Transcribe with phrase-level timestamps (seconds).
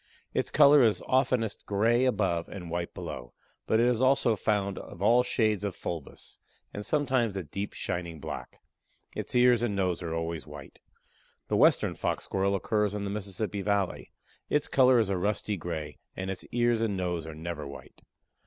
[0.33, 3.35] Its color is oftenest gray above and white below,
[3.67, 6.39] but it is also found of all shades of fulvous,
[6.73, 8.61] and sometimes a deep shining black;
[9.15, 10.79] its ears and nose are always white.
[11.49, 14.11] The Western Fox Squirrel occurs in the Mississippi valley;
[14.49, 18.01] its color is a rusty grey, and its ears and nose are never white.